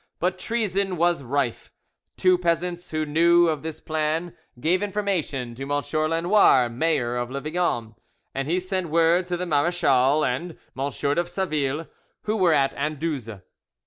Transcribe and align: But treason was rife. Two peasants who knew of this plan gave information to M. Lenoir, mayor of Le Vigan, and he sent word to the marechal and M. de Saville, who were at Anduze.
But 0.19 0.39
treason 0.39 0.97
was 0.97 1.21
rife. 1.21 1.71
Two 2.17 2.35
peasants 2.39 2.89
who 2.89 3.05
knew 3.05 3.47
of 3.47 3.61
this 3.61 3.79
plan 3.79 4.35
gave 4.59 4.81
information 4.81 5.53
to 5.53 5.61
M. 5.71 5.83
Lenoir, 6.09 6.69
mayor 6.69 7.15
of 7.17 7.29
Le 7.29 7.39
Vigan, 7.39 7.93
and 8.33 8.47
he 8.49 8.59
sent 8.59 8.89
word 8.89 9.27
to 9.27 9.37
the 9.37 9.45
marechal 9.45 10.25
and 10.25 10.57
M. 10.75 10.89
de 10.89 11.25
Saville, 11.27 11.85
who 12.23 12.35
were 12.35 12.51
at 12.51 12.73
Anduze. 12.73 13.41